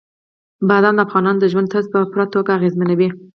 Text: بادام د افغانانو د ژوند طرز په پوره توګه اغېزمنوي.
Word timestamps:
بادام 0.69 0.95
د 0.97 1.01
افغانانو 1.05 1.41
د 1.41 1.45
ژوند 1.51 1.71
طرز 1.73 1.85
په 1.93 1.99
پوره 2.11 2.25
توګه 2.33 2.49
اغېزمنوي. 2.57 3.09